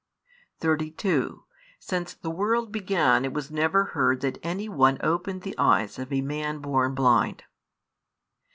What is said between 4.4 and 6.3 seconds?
any one opened the eyes of a